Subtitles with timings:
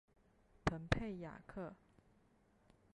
[0.65, 1.75] 蓬佩雅克。